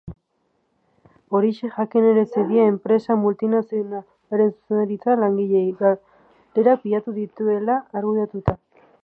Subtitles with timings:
[1.39, 8.59] Horixe jakinarazi die enpresa multinazionalaren zuzendaritzak langileei, galerak pilatu dituela argudiatuta.